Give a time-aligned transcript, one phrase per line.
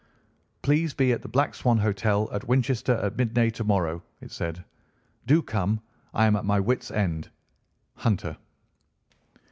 [0.63, 4.65] "Please be at the Black Swan Hotel at Winchester at midday to morrow," it said.
[5.27, 5.79] "Do come!
[6.11, 7.29] I am at my wit's end.
[7.97, 8.37] "HUNTER."